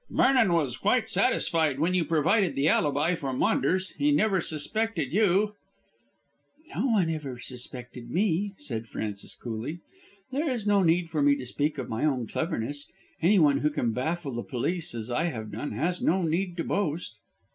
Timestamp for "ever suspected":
7.11-8.09